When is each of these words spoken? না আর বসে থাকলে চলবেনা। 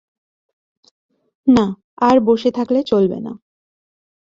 না 1.47 1.65
আর 2.01 2.17
বসে 2.19 2.49
থাকলে 2.51 2.79
চলবেনা। 2.83 3.31